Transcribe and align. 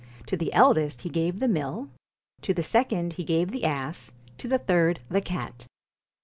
To 0.25 0.35
the 0.35 0.51
eldest 0.51 1.01
he 1.03 1.09
gave 1.09 1.37
the 1.37 1.47
mill; 1.47 1.91
to 2.41 2.55
the 2.55 2.63
second 2.63 3.13
he 3.13 3.23
gave 3.23 3.51
the 3.51 3.63
ass; 3.65 4.11
to 4.39 4.47
the 4.47 4.57
third 4.57 5.01
the 5.09 5.21
cat. 5.21 5.67